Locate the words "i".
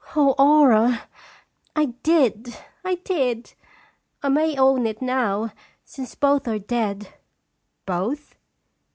1.75-1.85, 2.83-2.95, 4.23-4.29